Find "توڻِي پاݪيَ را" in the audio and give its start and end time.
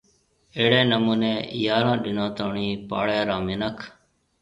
2.37-3.37